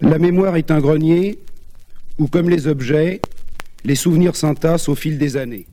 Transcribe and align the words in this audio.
La 0.00 0.18
mémoire 0.18 0.56
est 0.56 0.70
un 0.70 0.80
grenier 0.80 1.38
où, 2.18 2.26
comme 2.26 2.50
les 2.50 2.66
objets, 2.66 3.20
les 3.84 3.94
souvenirs 3.94 4.34
s'entassent 4.34 4.88
au 4.88 4.94
fil 4.94 5.18
des 5.18 5.36
années. 5.36 5.66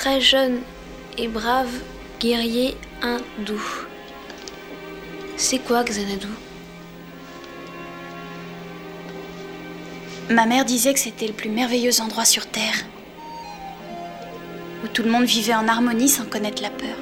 Très 0.00 0.22
jeune 0.22 0.62
et 1.18 1.28
brave 1.28 1.68
guerrier 2.20 2.74
hindou. 3.02 3.60
C'est 5.36 5.58
quoi 5.58 5.84
Xanadu? 5.84 6.26
Ma 10.30 10.46
mère 10.46 10.64
disait 10.64 10.94
que 10.94 11.00
c'était 11.00 11.26
le 11.26 11.34
plus 11.34 11.50
merveilleux 11.50 12.00
endroit 12.00 12.24
sur 12.24 12.46
Terre, 12.46 12.86
où 14.82 14.88
tout 14.88 15.02
le 15.02 15.10
monde 15.10 15.26
vivait 15.26 15.54
en 15.54 15.68
harmonie 15.68 16.08
sans 16.08 16.24
connaître 16.24 16.62
la 16.62 16.70
peur. 16.70 16.96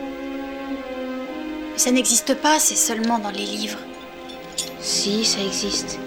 Mais 1.72 1.78
ça 1.78 1.92
n'existe 1.92 2.34
pas, 2.34 2.58
c'est 2.58 2.74
seulement 2.74 3.20
dans 3.20 3.30
les 3.30 3.46
livres. 3.46 3.78
Si, 4.80 5.24
ça 5.24 5.40
existe. 5.40 6.00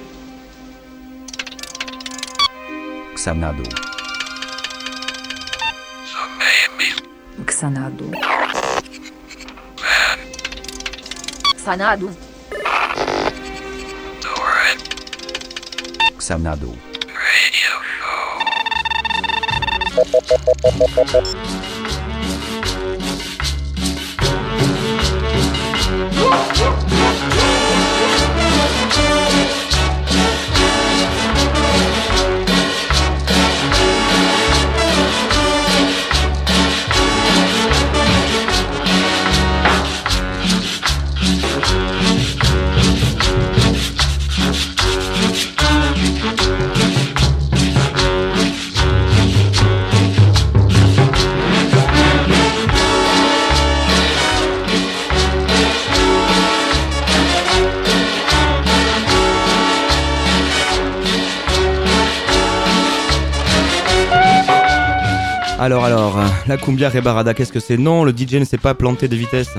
Xanadu. 3.15 3.90
sanado. 7.61 8.09
Sanado. 11.57 12.09
Sanado. 16.17 16.75
Radio 17.13 17.73
show. 21.19 21.40
Alors, 65.61 65.85
alors, 65.85 66.19
la 66.47 66.57
cumbia 66.57 66.89
rebarada, 66.89 67.35
qu'est-ce 67.35 67.53
que 67.53 67.59
c'est 67.59 67.77
Non, 67.77 68.03
le 68.03 68.11
DJ 68.17 68.33
ne 68.37 68.45
s'est 68.45 68.57
pas 68.57 68.73
planté 68.73 69.07
de 69.07 69.15
vitesse. 69.15 69.51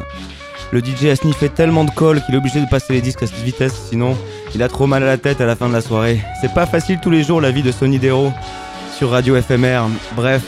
Le 0.72 0.80
DJ 0.80 1.04
a 1.12 1.14
sniffé 1.14 1.48
tellement 1.48 1.84
de 1.84 1.92
colle 1.92 2.20
qu'il 2.24 2.34
est 2.34 2.38
obligé 2.38 2.60
de 2.60 2.68
passer 2.68 2.92
les 2.92 3.00
disques 3.00 3.22
à 3.22 3.28
cette 3.28 3.44
vitesse, 3.44 3.72
sinon 3.88 4.16
il 4.52 4.64
a 4.64 4.68
trop 4.68 4.88
mal 4.88 5.04
à 5.04 5.06
la 5.06 5.16
tête 5.16 5.40
à 5.40 5.46
la 5.46 5.54
fin 5.54 5.68
de 5.68 5.74
la 5.74 5.80
soirée. 5.80 6.20
C'est 6.40 6.52
pas 6.52 6.66
facile 6.66 6.98
tous 7.00 7.10
les 7.10 7.22
jours 7.22 7.40
la 7.40 7.52
vie 7.52 7.62
de 7.62 7.70
Sonny 7.70 8.00
Dero 8.00 8.32
sur 8.98 9.10
Radio 9.10 9.40
FMR. 9.40 9.82
Bref, 10.16 10.42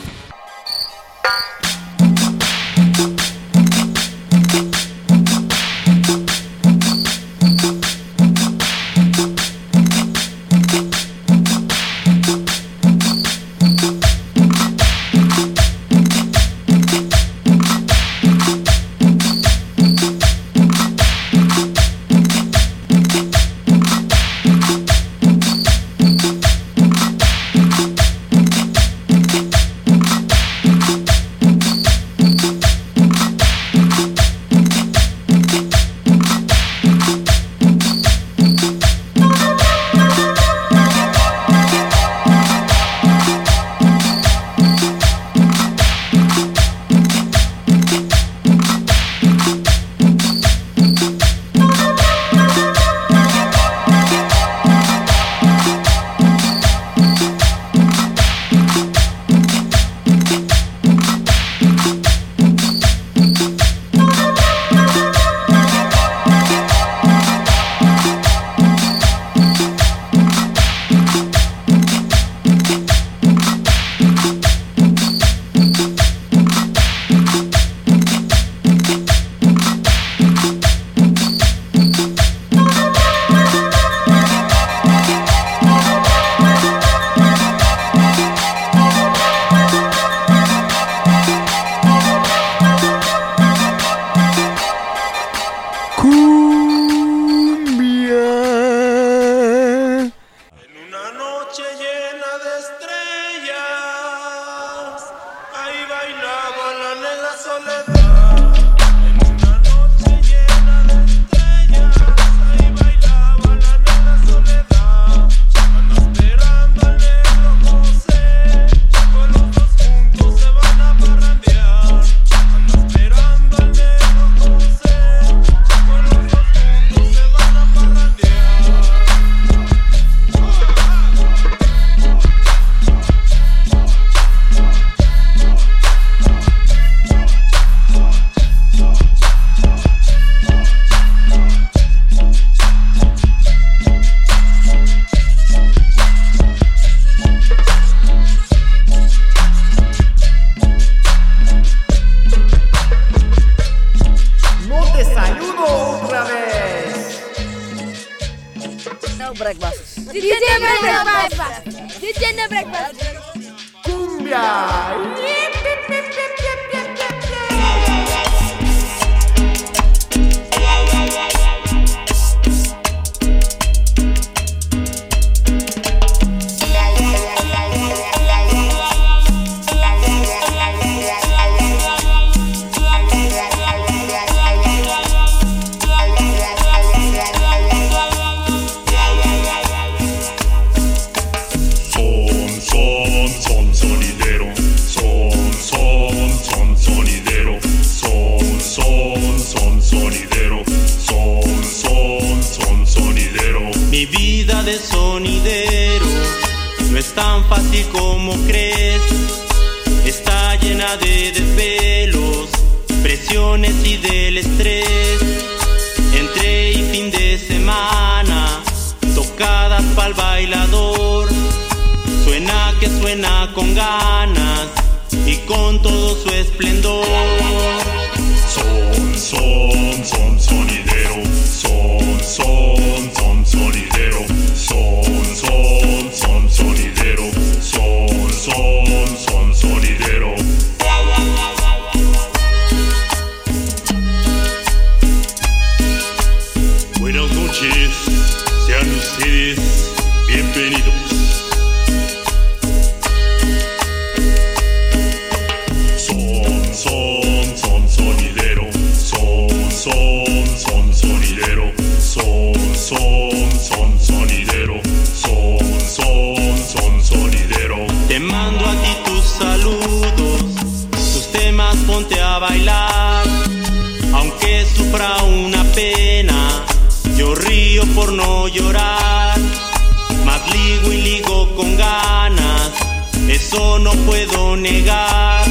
puedo 284.05 284.55
negar. 284.55 285.45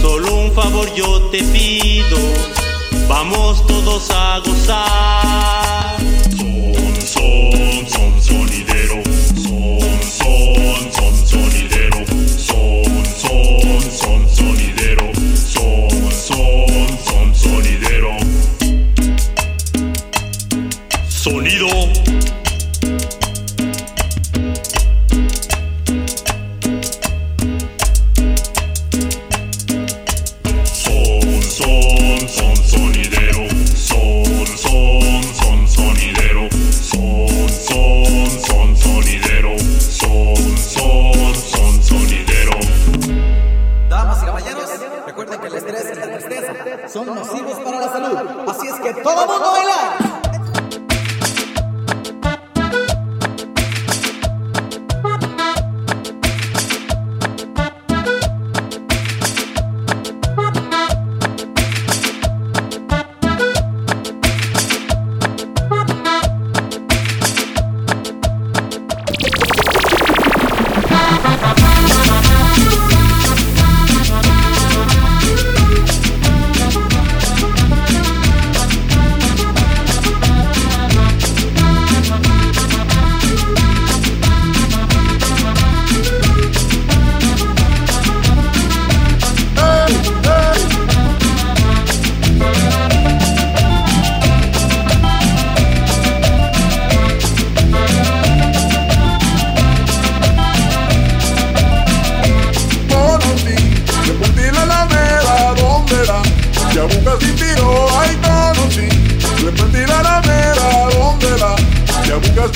Solo 0.00 0.34
un 0.34 0.52
favor 0.52 0.92
yo 0.94 1.22
te 1.30 1.42
pido, 1.44 2.18
vamos 3.08 3.66
todos 3.66 4.10
a 4.10 4.40
gozar. 4.44 5.89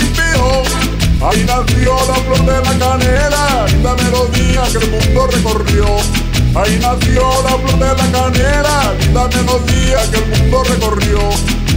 Y 0.00 1.24
Ahí 1.24 1.44
nació 1.46 1.94
la 2.06 2.14
flor 2.14 2.44
de 2.44 2.60
la 2.60 2.78
canela 2.78 3.66
Linda 3.66 3.94
melodía 3.94 4.62
que 4.72 4.78
el 4.78 4.90
mundo 4.90 5.26
recorrió. 5.28 5.86
Ahí 6.54 6.78
nació 6.80 7.22
la 7.42 7.56
flor 7.58 7.78
de 7.78 7.86
la 7.86 8.12
canela 8.12 8.94
Linda 9.00 9.28
melodía 9.28 10.10
que 10.10 10.16
el 10.18 10.26
mundo 10.26 10.64
recorrió. 10.64 11.18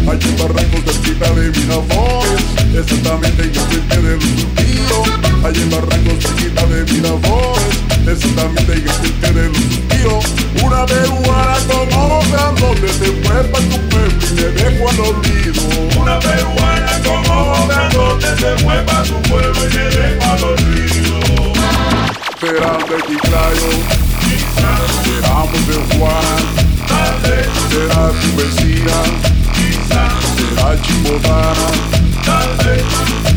Allí 0.09 0.29
en 0.29 0.37
Barranco 0.37 0.91
cerquita 0.91 1.31
de 1.31 1.51
Miraflores 1.51 2.43
Exactamente 2.75 3.43
en 3.43 3.49
el 3.49 3.61
frente 3.61 4.01
del 4.01 4.21
suspiro. 4.21 5.03
Allí 5.45 5.61
en 5.61 5.69
Barranco 5.69 6.21
cerquita 6.21 6.65
de 6.65 6.83
Miraflores 6.91 7.86
de 8.07 8.15
su 8.15 8.33
camina 8.35 8.73
y 8.73 8.83
que 9.19 9.31
de 9.33 9.49
los 9.49 9.67
tíos. 9.89 10.23
Una 10.63 10.85
de 10.85 11.07
Guara 11.07 11.57
con 11.67 11.93
otra, 11.93 12.53
donde 12.57 12.87
te 12.87 13.09
vuelva 13.27 13.59
tu 13.59 13.77
pueblo 13.89 14.17
y 14.21 14.23
te 14.33 14.49
dejo 14.51 14.89
al 14.89 14.99
olvido. 15.01 15.61
Una 15.99 16.17
peruana 16.19 17.01
con 17.03 17.29
otra, 17.29 17.89
donde 17.89 18.27
te 18.27 18.55
vuelva 18.63 19.03
tu 19.03 19.21
pueblo 19.23 19.65
y 19.65 19.69
te 19.69 19.89
dejo 19.89 20.23
al 20.31 20.41
olvido. 20.43 21.19
Será 22.39 22.77
de 22.77 22.97
Quitrayo, 23.07 23.71
seramos 25.03 25.67
de 25.67 25.75
Juan, 25.97 26.41
será 27.69 28.03
tu 28.21 28.29
vecina, 28.37 28.99
será 30.37 30.67
chimbotana. 30.81 31.67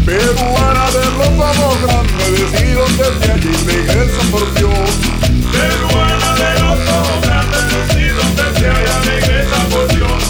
Peruana 0.05 0.91
de 0.91 1.05
ropa 1.11 1.53
más 1.53 1.83
grande, 1.83 2.31
decidos 2.33 2.91
desde 2.99 3.33
allí 3.33 3.53
regresan 3.67 4.31
por 4.31 4.55
Dios. 4.55 4.91
Peruana 5.53 6.35
de 6.35 6.55
ropa 6.59 6.95
más 7.01 7.21
grande, 7.23 7.59
decidos 7.77 8.37
desde 8.37 8.71
allá 8.71 9.01
regresan 9.05 9.67
por 9.69 9.89
Dios. 9.95 10.23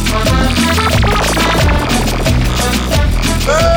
¡Hey! 3.47 3.71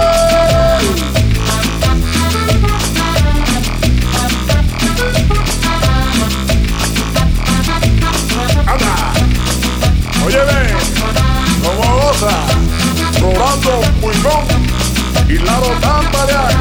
Oye, 10.26 10.38
ven, 10.38 10.78
como 11.64 11.84
goza, 11.96 12.34
robando 13.20 13.82
pulmón 14.02 14.53
y 15.34 15.38
la 15.40 15.60
botan 15.60 16.12
para. 16.12 16.52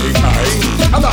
Y 0.00 0.16
ahí, 0.16 0.88
anda. 0.92 1.10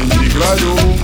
En 0.00 0.10
Chiclayo. 0.10 0.97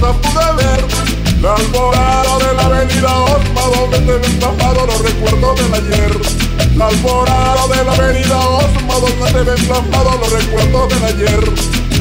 La 0.00 1.54
alborada 1.54 2.38
de 2.38 2.54
la 2.54 2.62
avenida 2.64 3.22
Osma 3.22 3.60
donde 3.74 3.98
te 3.98 4.18
ven 4.18 4.38
plasmado 4.38 4.86
los 4.86 5.02
recuerdos 5.02 5.60
del 5.60 5.74
ayer. 5.74 6.20
La 6.74 6.86
alborada 6.86 7.68
de 7.68 7.84
la 7.84 7.92
avenida 7.92 8.38
Osma 8.38 8.94
donde 8.94 9.32
te 9.32 9.42
ven 9.42 9.66
plasmado 9.66 10.18
los 10.18 10.32
recuerdos 10.32 10.88
del 10.88 11.04
ayer. 11.04 11.52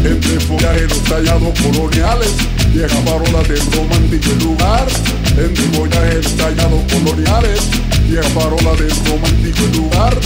Entre 0.06 0.40
follajes 0.40 1.04
tallados 1.04 1.60
coloniales 1.60 2.32
viejas 2.74 3.02
parolas 3.04 3.48
del 3.50 3.72
romántico 3.74 4.30
lugar. 4.46 4.88
Entre 5.38 5.64
follajes 5.78 6.38
tallados 6.38 6.84
coloniales 6.94 7.60
viejas 8.08 8.32
parolas 8.32 8.80
del 8.80 8.96
romántico 9.08 9.66
lugar 9.74 10.18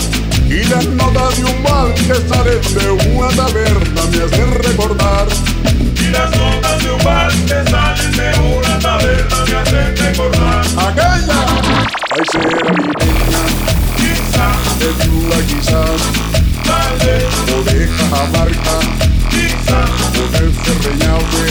y 0.53 0.63
las 0.65 0.85
notas 0.85 1.35
de 1.37 1.45
un 1.45 1.63
bar 1.63 1.93
que 1.95 2.13
salen 2.13 2.61
de 2.75 2.91
una 3.09 3.27
taberna 3.29 4.01
me 4.11 4.23
hacen 4.23 4.53
recordar. 4.53 5.27
Y 5.99 6.09
las 6.09 6.29
notas 6.37 6.83
de 6.83 6.91
un 6.91 7.03
bar 7.03 7.31
que 7.31 7.71
salen 7.71 8.11
de 8.11 8.29
una 8.39 8.79
taberna 8.79 9.37
me 9.47 9.55
hacen 9.55 9.97
recordar. 9.97 10.65
Aquella 10.77 11.39
ay 12.11 12.25
será 12.31 12.71
mi 12.71 12.85
niña 12.85 13.43
Quizá, 13.97 14.47
desnuda 14.79 15.37
quizás 15.47 16.01
tal 16.67 16.93
vez, 17.03 17.33
o 17.51 17.63
de 17.63 17.89
Cajamarca 17.97 18.77
quizá, 19.31 19.81
o 20.19 20.31
del 20.33 20.53
Cerreñaue 20.63 21.45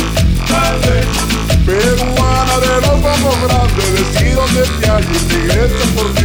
tal 0.47 0.79
vez 0.81 1.33
peruana 1.67 2.57
de 2.59 2.75
los 2.87 2.99
ojos 3.05 3.37
grandes 3.47 3.93
decido 3.95 4.43
desde 4.55 4.91
allí 4.91 5.19
esta 5.49 5.87
porción 5.95 6.22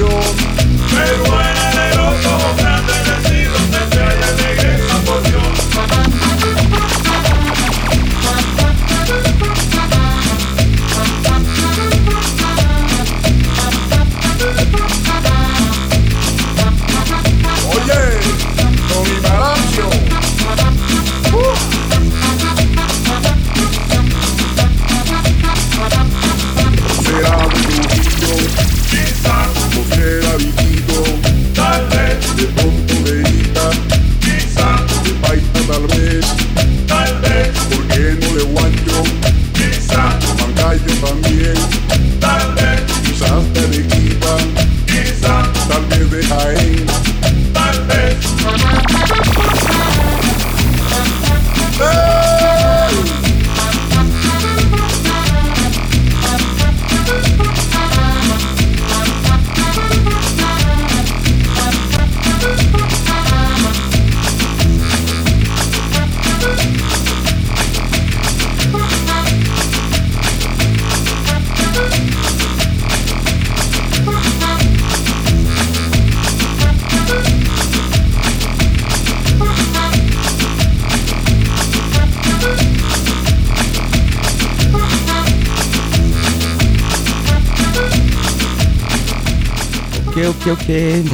Ok. 90.49 90.71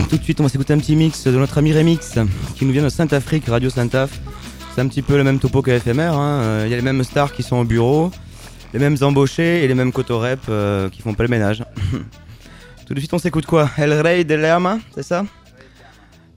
Tout 0.09 0.17
de 0.17 0.23
suite, 0.23 0.39
on 0.39 0.43
va 0.43 0.49
s'écouter 0.49 0.73
un 0.73 0.77
petit 0.77 0.95
mix 0.95 1.23
de 1.25 1.31
notre 1.31 1.57
ami 1.57 1.73
Remix 1.73 2.15
qui 2.55 2.65
nous 2.65 2.71
vient 2.71 2.83
de 2.83 2.89
Saint-Afrique, 2.89 3.45
Radio 3.47 3.69
Saint-Af. 3.69 4.11
C'est 4.75 4.81
un 4.81 4.87
petit 4.87 5.01
peu 5.01 5.17
le 5.17 5.23
même 5.23 5.39
topo 5.39 5.61
que 5.61 5.77
FMR. 5.77 6.13
hein. 6.13 6.41
Euh, 6.43 6.63
Il 6.65 6.71
y 6.71 6.73
a 6.73 6.77
les 6.77 6.83
mêmes 6.83 7.03
stars 7.03 7.33
qui 7.33 7.41
sont 7.43 7.57
au 7.57 7.63
bureau, 7.63 8.11
les 8.73 8.79
mêmes 8.79 8.97
embauchés 9.01 9.63
et 9.63 9.67
les 9.67 9.73
mêmes 9.75 9.91
cotorep 9.91 10.39
euh, 10.49 10.89
qui 10.89 11.01
font 11.01 11.13
pas 11.15 11.23
le 11.23 11.29
ménage. 11.29 11.63
Tout 12.87 12.93
de 12.93 12.99
suite, 12.99 13.13
on 13.13 13.19
s'écoute 13.19 13.45
quoi? 13.45 13.69
El 13.77 13.93
Rey 13.93 14.23
de 14.23 14.35
Lerma, 14.35 14.77
c'est 14.93 15.03
ça? 15.03 15.25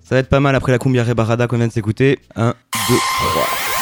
Ça 0.03 0.15
va 0.15 0.19
être 0.21 0.29
pas 0.29 0.41
mal 0.41 0.55
après 0.55 0.73
la 0.73 0.79
cumbia 0.79 1.05
rebarada 1.05 1.47
qu'on 1.49 1.57
vient 1.59 1.67
de 1.67 1.73
s'écouter. 1.73 2.19
1, 2.37 2.55
2, 2.89 2.95
3. 2.95 3.76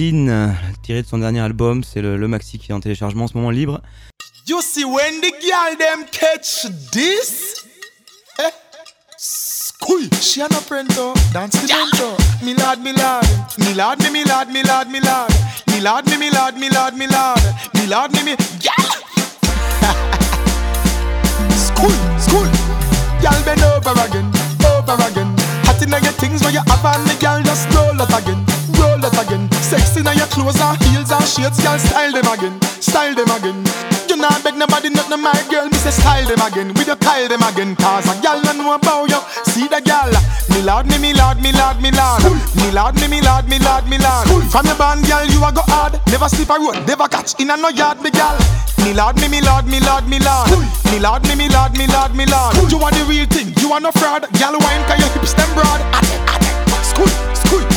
Tiré 0.00 1.02
de 1.02 1.06
son 1.06 1.18
dernier 1.18 1.40
album. 1.40 1.84
C'est 1.84 2.00
le, 2.00 2.16
maxi 2.26 2.58
qui 2.58 2.70
est 2.70 2.74
en 2.74 2.80
téléchargement 2.80 3.24
en 3.24 3.28
ce 3.28 3.34
moment 3.34 3.50
libre. 3.50 3.82
You 4.46 4.62
see 4.62 4.82
when 4.82 5.20
the 5.20 5.30
girl 5.42 5.76
catch 6.10 6.66
this, 6.90 7.66
eh? 8.38 8.50
Dance 11.34 11.54
the. 11.66 12.16
Me 12.42 12.54
me 12.54 12.76
me 12.82 12.92
me 12.92 13.74
me 13.74 14.08
me 14.08 14.22
me 14.24 14.62
me 14.88 15.00
lad, 15.82 16.08
me 16.08 16.16
me 16.16 16.30
me 16.96 17.04
me 18.24 18.36
things 26.12 26.42
you 26.42 26.60
just 27.44 27.68
again. 29.28 29.49
Sexy 29.60 30.00
inna 30.00 30.12
your 30.14 30.26
clothes 30.26 30.60
and 30.60 30.76
heels 30.84 31.12
and 31.12 31.24
shades, 31.24 31.60
girl 31.62 31.78
style 31.78 32.12
them 32.12 32.26
again, 32.26 32.60
style 32.80 33.14
them 33.14 33.30
again. 33.30 33.62
You 34.08 34.16
not 34.16 34.42
beg 34.42 34.56
nobody, 34.56 34.90
not 34.90 35.08
no 35.08 35.16
my 35.16 35.30
girl, 35.48 35.66
me 35.70 35.78
say 35.78 35.90
style 35.94 36.26
them 36.26 36.40
again, 36.42 36.74
with 36.74 36.88
your 36.88 36.96
Kyle 36.96 37.28
them 37.28 37.42
again. 37.42 37.76
Cause 37.76 38.08
a 38.10 38.20
girl 38.20 38.42
no 38.42 38.52
know 38.52 38.74
about 38.74 39.08
you, 39.08 39.20
see 39.46 39.68
the 39.68 39.78
girl. 39.78 40.10
Me 40.50 40.62
lord, 40.66 40.86
me 40.90 40.98
me 40.98 41.14
lord, 41.14 41.38
me 41.38 41.52
lord, 41.52 41.78
me 41.80 41.92
lord, 41.94 42.18
me 42.58 42.70
lord, 42.74 42.94
me 42.98 43.06
me 43.06 43.20
lord, 43.22 43.46
me 43.46 43.58
lord, 43.62 43.86
me 43.86 43.98
lord. 43.98 44.26
From 44.50 44.66
your 44.66 44.74
band, 44.74 45.06
girl, 45.06 45.24
you 45.24 45.38
a 45.44 45.52
go 45.54 45.62
hard, 45.70 46.00
never 46.10 46.28
sleep 46.28 46.50
a 46.50 46.58
road, 46.58 46.82
never 46.88 47.06
catch 47.06 47.38
in 47.38 47.50
a 47.50 47.56
no 47.56 47.68
yard, 47.68 48.02
me 48.02 48.10
girl. 48.10 48.34
Me 48.82 48.90
lord, 48.92 49.14
me 49.20 49.28
me 49.28 49.40
lord, 49.40 49.66
me 49.70 49.78
lord, 49.78 50.08
me 50.08 50.18
lord, 50.18 50.50
me 50.90 50.98
lord, 50.98 51.22
me 51.28 51.34
me 51.38 51.46
lord, 51.48 51.78
me 51.78 51.86
lord, 51.86 52.12
me 52.16 52.26
lord. 52.26 52.56
You 52.66 52.82
are 52.82 52.90
the 52.90 53.06
real 53.06 53.26
thing, 53.30 53.54
you 53.62 53.70
are 53.70 53.78
no 53.80 53.92
fraud, 53.92 54.26
girl 54.34 54.58
wine 54.58 54.82
'cause 54.88 54.98
your 54.98 55.10
hips 55.14 55.34
them 55.38 55.46
broad. 55.54 55.78
Ate. 55.94 56.18
School, 56.90 57.06
school, 57.38 57.62
school. 57.62 57.69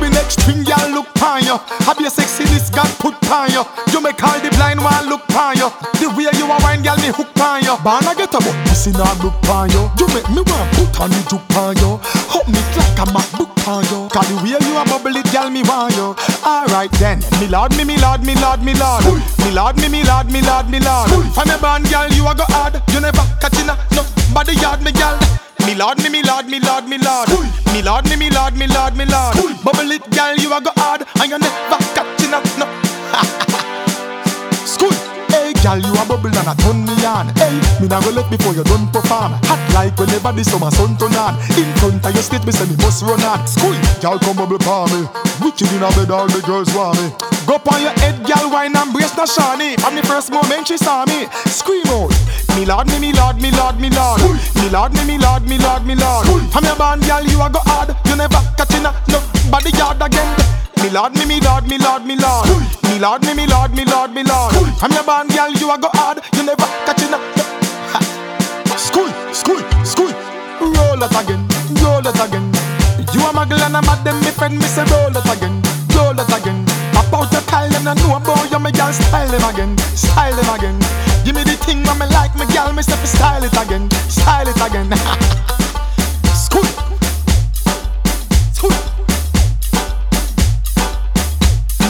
Me 0.00 0.10
next 0.10 0.40
string, 0.40 0.64
girl 0.64 0.90
look 0.90 1.06
pon 1.14 1.42
you. 1.44 1.56
Have 1.86 2.00
your 2.00 2.10
sexiness 2.10 2.72
God 2.74 2.90
put 2.98 3.14
pon 3.22 3.50
you. 3.50 3.62
You 3.92 4.00
make 4.00 4.22
all 4.22 4.38
the 4.40 4.50
blind 4.50 4.82
one 4.82 5.08
look 5.08 5.22
pon 5.28 5.56
you. 5.56 5.70
The 6.02 6.10
way 6.16 6.28
you 6.34 6.46
a 6.50 6.56
wine, 6.62 6.82
girl 6.82 6.96
me 6.98 7.14
hook 7.14 7.30
pon 7.34 7.62
you. 7.62 7.76
Born 7.84 8.02
I 8.04 8.14
get 8.14 8.34
a 8.34 8.38
but 8.42 8.56
pussy 8.66 8.90
not 8.92 9.22
look 9.22 9.34
pon 9.42 9.70
you. 9.70 9.86
You 9.98 10.06
make 10.10 10.28
me 10.30 10.42
want 10.42 10.68
put 10.74 11.00
on 11.00 11.10
the 11.10 11.20
juke 11.30 11.46
pon 11.54 11.76
you. 11.78 12.00
Hug 12.26 12.46
me 12.50 12.58
like 12.74 12.98
a 12.98 13.06
MacBook 13.14 13.54
pon 13.62 13.84
you. 13.86 14.08
Cause 14.10 14.26
the 14.28 14.36
way 14.42 14.58
you 14.58 14.74
a 14.76 14.84
bubble 14.84 15.14
it, 15.14 15.30
girl 15.32 15.48
me 15.48 15.62
want 15.62 15.94
you. 15.94 16.16
Alright 16.42 16.92
then, 16.98 17.22
me 17.38 17.46
lord, 17.46 17.76
me 17.76 17.84
me 17.84 17.96
lord, 17.98 18.22
me 18.26 18.34
lord, 18.42 18.62
me 18.62 18.74
lord, 18.74 19.04
me 19.40 19.50
lord, 19.54 19.76
me 19.78 19.88
me 19.88 20.02
lord, 20.04 20.26
me 20.30 20.42
lord, 20.42 20.66
me 20.68 20.80
lord. 20.80 21.08
From 21.32 21.48
your 21.48 21.58
band, 21.62 21.86
girl, 21.88 22.08
you 22.10 22.26
a 22.26 22.34
go 22.34 22.44
hard. 22.50 22.82
You 22.90 23.00
never 23.00 23.22
catch 23.40 23.58
in 23.62 23.70
a 23.70 23.78
no 23.94 24.02
body 24.34 24.54
yard, 24.58 24.82
me 24.82 24.92
girl. 24.92 25.18
Me 25.66 25.74
lord, 25.74 25.98
me 26.02 26.08
me 26.10 26.22
lord, 26.22 26.46
me 26.46 26.60
lord, 26.60 26.86
me 26.86 26.98
lord. 26.98 27.28
Me 27.72 27.82
lord, 27.82 28.08
me 28.08 28.16
me 28.16 28.30
lord, 28.30 28.56
me 28.56 28.66
lord, 28.66 28.96
me 28.96 29.04
lord. 29.06 29.34
Bubble 29.64 29.90
it, 29.92 30.08
girl, 30.10 30.36
you 30.36 30.52
a 30.52 30.60
go 30.60 30.70
hard, 30.76 31.06
and 31.20 31.30
you 31.30 31.38
never 31.38 31.78
catching 31.94 32.34
up, 32.34 32.44
no. 32.58 32.66
School. 34.66 35.23
Girl, 35.64 35.80
you 35.80 35.96
a 35.96 36.04
bubble 36.04 36.28
and 36.28 36.44
a 36.44 36.52
turn 36.60 36.84
me 36.84 36.92
on. 37.08 37.32
Hey, 37.40 37.56
me 37.80 37.88
nah 37.88 37.96
go 38.04 38.12
let 38.12 38.28
before 38.28 38.52
you 38.52 38.60
done 38.68 38.84
perform. 38.92 39.32
Hot 39.48 39.64
like 39.72 39.96
whenever 39.96 40.28
the 40.36 40.44
summer 40.44 40.68
sun 40.68 40.92
turn 41.00 41.16
on. 41.16 41.40
In 41.56 41.72
front 41.80 42.04
of 42.04 42.12
your 42.12 42.20
stage, 42.20 42.44
me 42.44 42.52
say 42.52 42.68
me 42.68 42.76
must 42.84 43.00
run 43.00 43.24
on. 43.24 43.40
School. 43.48 43.72
Girl, 44.04 44.20
come 44.20 44.36
bubble 44.36 44.60
for 44.60 44.84
me. 44.92 45.08
Wicked 45.40 45.72
in 45.72 45.80
a 45.80 45.88
bed, 45.96 46.12
all 46.12 46.28
the 46.28 46.44
girls 46.44 46.68
want 46.76 47.00
me. 47.00 47.08
Go 47.48 47.56
on 47.56 47.80
your 47.80 47.96
head, 47.96 48.12
girl, 48.28 48.52
wine 48.52 48.76
and 48.76 48.92
brace 48.92 49.16
the 49.16 49.24
shawny. 49.24 49.80
From 49.80 49.96
the 49.96 50.04
first 50.04 50.28
moment 50.28 50.68
she 50.68 50.76
saw 50.76 51.08
me, 51.08 51.24
scream 51.48 51.88
out. 51.96 52.12
Me 52.52 52.68
lord, 52.68 52.84
me 52.92 53.00
me 53.00 53.16
lord, 53.16 53.40
me 53.40 53.48
lord, 53.56 53.80
me 53.80 53.88
lord. 53.88 54.20
Me 54.60 54.68
lord, 54.68 54.92
me 54.92 55.02
me 55.08 55.16
lord, 55.16 55.48
me 55.48 55.56
lord, 55.56 55.80
me 55.88 55.94
lord. 55.96 56.28
From 56.52 56.64
your 56.68 56.76
band, 56.76 57.08
girl, 57.08 57.24
you 57.24 57.40
a 57.40 57.48
go 57.48 57.64
hard. 57.64 57.88
You 58.04 58.20
never 58.20 58.36
catching 58.60 58.84
a 58.84 58.92
no 59.08 59.16
body 59.48 59.72
yard 59.72 59.96
again. 60.04 60.28
Me 60.84 60.90
lord, 60.90 61.16
me 61.16 61.24
me 61.24 61.40
lord, 61.40 61.66
me 61.66 61.78
lord, 61.78 62.04
me 62.04 62.14
lord. 62.14 62.44
Me 62.84 62.98
lord, 62.98 63.24
me 63.24 63.32
me 63.32 63.46
lord, 63.46 63.72
me 63.72 63.86
lord, 63.86 64.12
me 64.12 64.22
lord. 64.22 64.52
From 64.76 64.92
your 64.92 65.02
band, 65.02 65.32
girl, 65.32 65.48
you 65.48 65.72
a 65.72 65.78
go 65.78 65.88
hard. 65.94 66.20
You 66.36 66.44
never 66.44 66.68
catching 66.84 67.08
a 67.08 67.16
no. 67.16 68.76
School, 68.76 69.08
school, 69.32 69.64
school. 69.80 70.12
Roll 70.60 71.00
it 71.00 71.16
again, 71.16 71.40
roll 71.80 72.04
it 72.04 72.20
again. 72.20 72.52
You 73.16 73.24
a 73.24 73.32
muggle 73.32 73.64
and 73.64 73.76
a 73.76 73.80
mad 73.80 74.04
them, 74.04 74.20
me 74.20 74.28
friend, 74.28 74.58
me 74.58 74.68
say 74.68 74.84
roll 74.92 75.08
it 75.08 75.24
again, 75.24 75.56
roll 75.96 76.20
it 76.20 76.28
again. 76.28 76.60
About 76.92 77.32
your 77.32 77.40
Kyle, 77.48 77.70
them 77.70 77.88
I 77.88 77.94
know 77.94 78.20
about 78.20 78.52
you, 78.52 78.60
me 78.60 78.70
girl, 78.70 78.92
style 78.92 79.28
them 79.32 79.44
again, 79.48 79.78
style 79.96 80.36
them 80.36 80.52
again. 80.52 80.76
Give 81.24 81.34
me 81.34 81.44
the 81.44 81.56
thing, 81.64 81.80
when 81.88 81.96
me 81.96 82.12
like 82.12 82.36
me 82.36 82.44
girl, 82.52 82.70
me 82.76 82.82
fi 82.82 83.08
style 83.08 83.42
it 83.42 83.56
again, 83.56 83.88
style 84.12 84.46
it 84.46 84.60
again. 84.60 84.92
School, 86.36 86.68
school. 86.68 86.83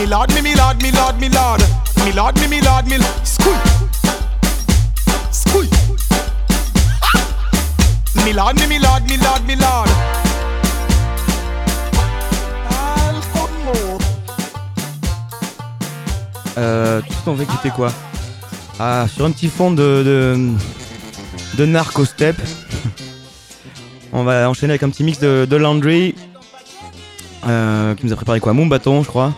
Me 0.05 0.11
lord, 0.11 0.35
me 0.35 0.43
me 0.43 0.55
lord, 0.55 0.83
me 0.83 0.91
lord, 0.91 1.19
me 1.19 1.29
lord, 1.31 1.61
me 2.05 2.13
lord, 2.13 2.39
me 2.39 2.47
me 2.47 2.61
lord, 2.61 2.87
me 2.87 2.99
lord. 2.99 3.27
School, 3.27 3.57
school. 5.33 5.67
Me 8.23 8.35
lord, 8.35 8.55
me 8.61 8.67
me 8.67 8.79
lord, 8.79 9.03
me 9.09 9.17
lord, 9.17 9.41
me 9.47 9.57
lord. 9.57 9.89
Euh, 16.59 17.01
tout 17.01 17.15
qu'on 17.25 17.33
va 17.35 17.43
écouter 17.45 17.71
quoi? 17.71 17.91
Ah, 18.79 19.07
sur 19.09 19.25
un 19.25 19.31
petit 19.31 19.49
fond 19.49 19.71
de, 19.71 20.03
de, 20.05 20.51
de 21.57 21.65
narco 21.65 22.05
step. 22.05 22.37
On 24.13 24.23
va 24.23 24.51
enchaîner 24.51 24.73
avec 24.73 24.83
un 24.83 24.91
petit 24.91 25.03
mix 25.03 25.19
de, 25.19 25.47
de 25.49 25.57
Landry. 25.57 26.15
euh, 27.47 27.95
qui 27.95 28.05
nous 28.05 28.13
a 28.13 28.17
préparé 28.17 28.41
quoi? 28.41 28.53
Moumbaton, 28.53 29.03
je 29.03 29.09
crois. 29.09 29.33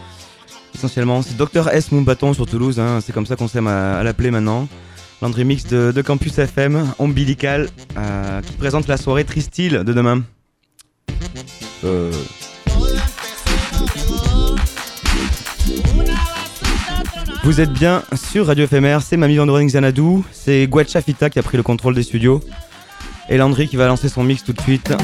Essentiellement, 0.87 1.21
c'est 1.21 1.37
Dr 1.37 1.69
S 1.73 1.91
Moumbaton 1.91 2.33
sur 2.33 2.47
Toulouse. 2.47 2.79
hein, 2.79 3.01
c'est 3.05 3.13
comme 3.13 3.27
ça 3.27 3.35
qu'on 3.35 3.49
s'aime 3.49 3.67
à, 3.67 4.05
l'appeler 4.05 4.31
maintenant. 4.31 4.69
Landry 5.21 5.45
Mix 5.45 5.67
de, 5.67 6.01
Campus 6.01 6.39
FM, 6.39 6.93
ombilical, 7.01 7.69
euh, 7.99 8.41
qui 8.41 8.53
présente 8.53 8.87
la 8.87 8.97
soirée 8.97 9.25
Tristil 9.25 9.83
de 9.83 9.93
demain. 9.93 10.23
Euh, 11.83 12.13
Vous 17.43 17.61
êtes 17.61 17.73
bien 17.73 18.05
sur 18.15 18.47
Radio 18.47 18.69
FMR, 18.69 18.99
c'est 19.03 19.17
Mamie 19.17 19.39
Vandering 19.39 19.69
Xanadu, 19.69 20.23
c'est 20.31 20.69
Guacha 20.69 21.01
Fita 21.01 21.31
qui 21.31 21.41
a 21.41 21.43
pris 21.43 21.57
le 21.57 21.65
contrôle 21.65 21.97
des 21.97 22.05
studios. 22.05 22.41
Et 23.29 23.39
Landry 23.39 23.67
qui 23.67 23.75
va 23.75 23.89
lancer 23.89 24.09
son 24.09 24.23
mix 24.23 24.45
tout 24.45 24.53
de 24.53 24.61
suite. 24.61 24.95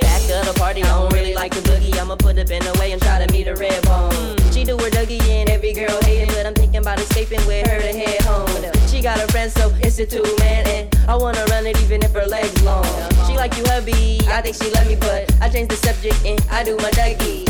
Back 0.00 0.22
of 0.30 0.46
the 0.46 0.54
party, 0.56 0.82
I 0.82 0.88
don't 0.88 1.12
really 1.12 1.34
like 1.34 1.54
the 1.54 1.60
boogie. 1.60 1.96
I'ma 1.98 2.16
put 2.16 2.38
up 2.38 2.50
in 2.50 2.62
the 2.64 2.76
way 2.78 2.92
and 2.92 3.02
try 3.02 3.24
to 3.24 3.32
meet 3.32 3.46
a 3.46 3.54
red 3.54 3.82
bone. 3.84 4.36
She 4.52 4.64
do 4.64 4.76
her 4.78 4.90
Dougie 4.90 5.20
and 5.28 5.50
every 5.50 5.72
girl 5.72 6.00
hate 6.02 6.22
it, 6.22 6.28
but 6.28 6.46
I'm 6.46 6.54
thinking 6.54 6.80
about 6.80 6.98
escaping 6.98 7.44
with 7.46 7.66
her 7.66 7.78
to 7.78 7.92
head 7.92 8.22
home. 8.22 8.48
She 8.88 9.02
got 9.02 9.18
a 9.22 9.26
friend, 9.28 9.52
so 9.52 9.72
it's 9.82 9.98
a 9.98 10.06
two 10.06 10.24
man, 10.38 10.88
I 11.08 11.14
wanna 11.14 11.44
run 11.50 11.66
it 11.66 11.80
even 11.82 12.02
if 12.02 12.12
her 12.12 12.26
legs 12.26 12.62
long. 12.62 12.84
She 13.26 13.36
like 13.36 13.56
you 13.56 13.62
hubby, 13.66 14.18
I 14.26 14.42
think 14.42 14.56
she 14.56 14.70
love 14.74 14.86
me, 14.88 14.96
but 14.96 15.30
I 15.40 15.48
changed 15.48 15.70
the 15.70 15.76
subject 15.76 16.18
and 16.26 16.40
I 16.50 16.64
do 16.64 16.76
my 16.78 16.90
Dougie. 16.98 17.46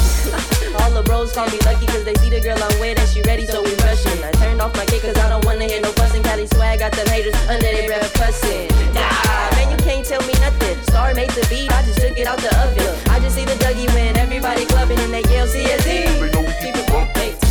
All 0.83 0.91
the 0.93 1.03
bros 1.03 1.33
call 1.33 1.49
me 1.49 1.59
lucky 1.65 1.87
cause 1.87 2.05
they 2.05 2.15
see 2.21 2.29
the 2.29 2.41
girl 2.41 2.59
I'm 2.61 2.81
with 2.81 2.99
and 3.01 3.09
she 3.09 3.23
ready, 3.23 3.47
so 3.47 3.63
we 3.63 3.73
rushing. 3.81 4.23
I 4.23 4.31
turned 4.33 4.61
off 4.61 4.77
my 4.77 4.85
kick 4.85 5.03
cause 5.03 5.17
I 5.17 5.31
don't 5.31 5.45
wanna 5.47 5.65
hear 5.65 5.81
no 5.81 5.89
fussing. 5.93 6.23
Cali 6.23 6.47
swag 6.47 6.81
got 6.81 6.93
them 6.93 7.07
haters 7.09 7.35
under 7.49 7.65
their 7.65 7.89
breath 7.89 8.13
cussing. 8.13 8.69
Nah, 8.93 9.57
man, 9.57 9.73
you 9.73 9.79
can't 9.81 10.05
tell 10.05 10.21
me 10.29 10.35
nothing. 10.45 10.77
Star 10.85 11.15
made 11.15 11.31
the 11.31 11.47
beat, 11.49 11.73
I 11.73 11.81
just 11.83 12.01
took 12.01 12.19
it 12.19 12.27
out 12.27 12.39
the 12.39 12.53
oven. 12.61 12.93
I 13.09 13.21
just 13.21 13.37
see 13.37 13.47
the 13.47 13.57
Dougie 13.57 13.89
when 13.95 14.17
everybody 14.19 14.67
clubbing 14.67 15.01
and 15.01 15.13
they 15.13 15.25
yell 15.33 15.47
CSE. 15.49 16.29
Keep 16.61 16.77
it 16.77 17.15
baked. 17.15 17.46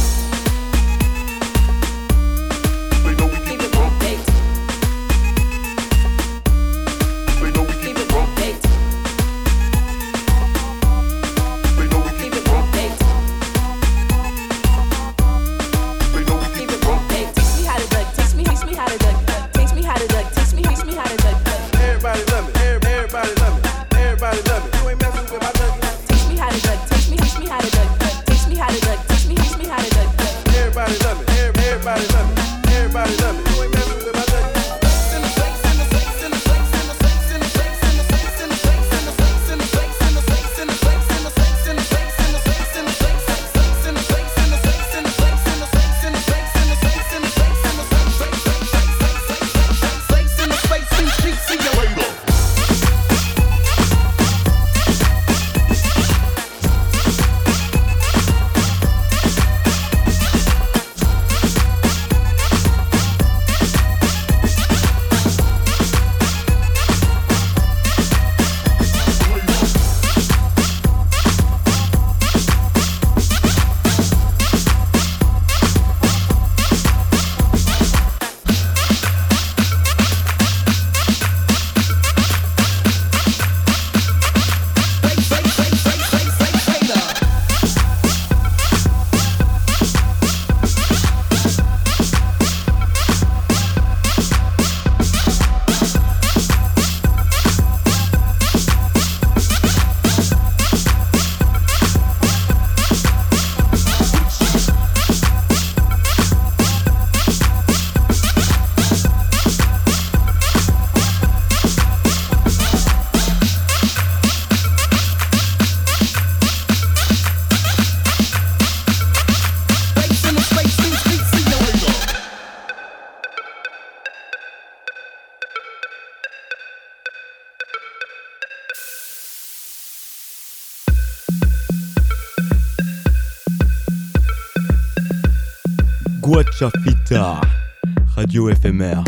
Radio 138.16 138.50
éphémère. 138.50 139.04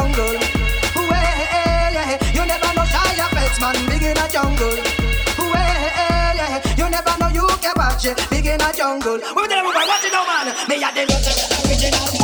jungle. 0.00 0.36
Well, 0.96 1.12
yeah. 1.12 2.16
You 2.32 2.46
never 2.46 2.70
know 2.74 2.84
shy 2.84 3.12
of 3.20 3.60
man 3.60 3.76
big 3.88 4.02
in 4.02 4.16
a 4.16 4.28
jungle. 4.28 4.76
Well, 5.38 5.82
yeah. 6.00 6.76
You 6.76 6.88
never 6.88 7.14
know 7.20 7.28
you 7.28 7.46
can 7.60 7.74
watch 7.76 8.06
it 8.06 8.16
big 8.30 8.46
in 8.46 8.60
a 8.60 8.72
jungle. 8.72 9.20
We're 9.36 9.48
gonna 9.48 9.62
move 9.62 9.76
on, 9.76 9.86
watch 9.88 10.04
it 10.04 10.12
now, 10.12 10.24
man. 10.24 10.46
Me 10.68 10.76
a 10.82 10.90
the 10.92 11.02
original. 11.68 12.19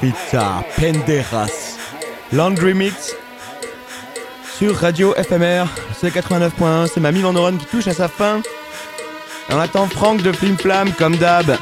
Pizza 0.00 0.64
Penderas 0.76 1.76
Laundry 2.32 2.72
Mix 2.72 3.14
sur 4.56 4.76
Radio 4.76 5.14
FMR, 5.14 5.64
c'est 5.98 6.14
89.1, 6.14 6.86
c'est 6.86 7.00
ma 7.00 7.12
Milan 7.12 7.32
Run 7.32 7.56
qui 7.56 7.64
touche 7.64 7.88
à 7.88 7.94
sa 7.94 8.08
fin. 8.08 8.42
On 9.48 9.58
attend 9.58 9.86
Franck 9.86 10.22
de 10.22 10.32
Flim 10.32 10.56
Flam 10.58 10.92
comme 10.92 11.16
d'hab. 11.16 11.56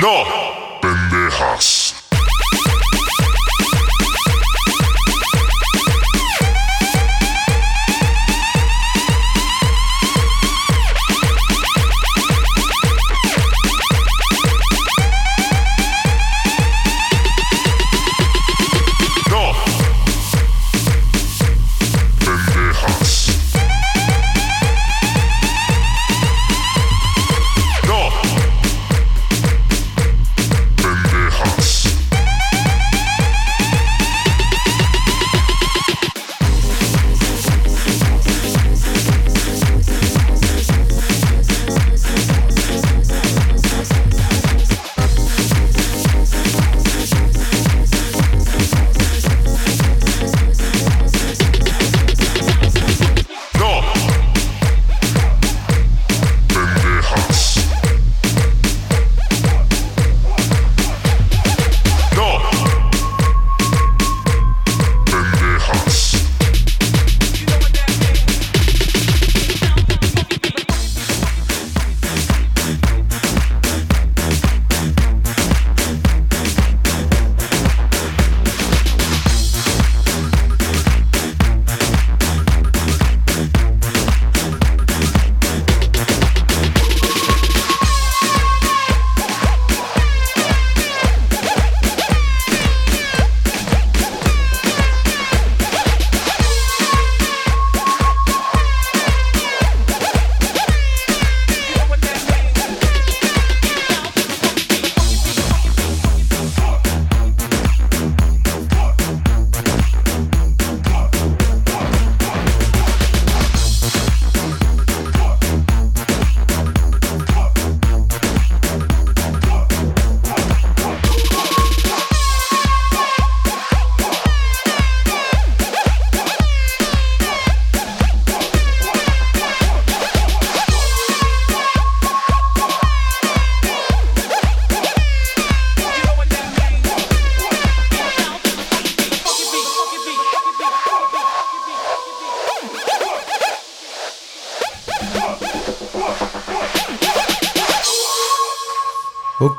No, 0.00 0.41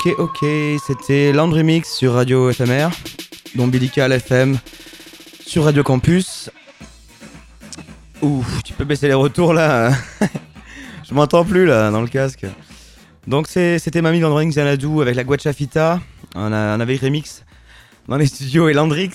Ok, 0.06 0.16
ok, 0.18 0.46
c'était 0.86 1.32
Landry 1.32 1.64
Mix 1.64 1.94
sur 1.94 2.14
Radio 2.14 2.52
FMR, 2.52 2.90
d'Ombilical 3.56 4.12
FM 4.12 4.58
sur 5.46 5.64
Radio 5.64 5.82
Campus. 5.82 6.50
Ouh, 8.22 8.44
tu 8.66 8.74
peux 8.74 8.84
baisser 8.84 9.08
les 9.08 9.14
retours 9.14 9.54
là. 9.54 9.94
Je 11.08 11.14
m'entends 11.14 11.46
plus 11.46 11.66
là 11.66 11.90
dans 11.90 12.02
le 12.02 12.08
casque. 12.10 12.46
Donc 13.28 13.48
c'était 13.48 14.02
Mamie 14.02 14.20
Landring 14.20 14.50
Xanadu 14.50 15.02
avec 15.02 15.16
la 15.16 15.24
Guachafita. 15.24 16.02
On, 16.36 16.52
a, 16.52 16.76
on 16.76 16.82
avait 16.82 16.98
remix 16.98 17.46
dans 18.10 18.18
les 18.18 18.26
studios 18.26 18.68
et 18.68 18.74
Landrix. 18.74 19.12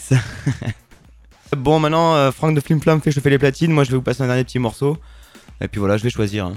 bon, 1.57 1.81
maintenant 1.81 2.15
euh, 2.15 2.31
Franck 2.31 2.55
de 2.55 2.61
Flim 2.63 2.81
Flam 2.81 3.03
fait 3.03 3.11
chauffer 3.11 3.29
les 3.31 3.39
platines. 3.39 3.73
Moi 3.73 3.85
je 3.85 3.91
vais 3.91 3.97
vous 3.97 4.03
passer 4.03 4.23
un 4.23 4.27
dernier 4.27 4.45
petit 4.45 4.59
morceau. 4.59 4.97
Et 5.61 5.69
puis 5.69 5.81
voilà, 5.81 5.99
je 5.99 6.05
vais 6.05 6.11
choisir. 6.11 6.47
hein. 6.47 6.57